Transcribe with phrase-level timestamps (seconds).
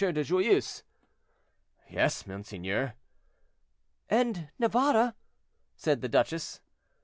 [0.01, 0.81] de Joyeuse."
[1.87, 2.95] "Yes, monseigneur."
[4.09, 5.13] "And Navarre—"
[5.75, 6.59] said the duchess.